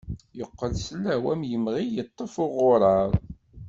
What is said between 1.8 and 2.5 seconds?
yeṭṭef